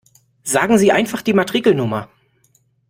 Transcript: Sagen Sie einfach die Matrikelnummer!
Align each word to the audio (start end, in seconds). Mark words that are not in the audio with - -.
Sagen 0.41 0.79
Sie 0.79 0.91
einfach 0.91 1.21
die 1.21 1.33
Matrikelnummer! 1.35 2.09